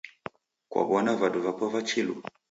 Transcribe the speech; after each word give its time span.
Kwaw'ona 0.71 1.11
vadu 1.19 1.39
vapo 1.45 1.65
va 1.73 1.81
chilu? 1.89 2.13